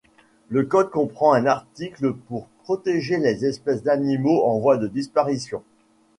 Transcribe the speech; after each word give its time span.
Le 0.49 0.63
Code 0.65 0.89
comprend 0.89 1.33
un 1.33 1.45
article 1.45 2.15
pour 2.15 2.47
protéger 2.63 3.19
les 3.19 3.45
espèces 3.45 3.83
d'animaux 3.83 4.45
en 4.45 4.57
voie 4.57 4.77
de 4.77 4.87
disparition. 4.87 5.61